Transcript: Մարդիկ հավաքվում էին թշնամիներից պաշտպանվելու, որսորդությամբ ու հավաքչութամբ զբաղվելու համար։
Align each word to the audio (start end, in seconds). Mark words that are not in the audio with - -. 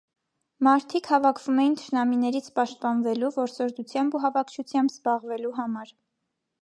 Մարդիկ 0.67 1.09
հավաքվում 1.11 1.59
էին 1.63 1.75
թշնամիներից 1.81 2.49
պաշտպանվելու, 2.55 3.31
որսորդությամբ 3.37 4.19
ու 4.21 4.23
հավաքչութամբ 4.25 4.95
զբաղվելու 4.95 5.57
համար։ 5.61 5.93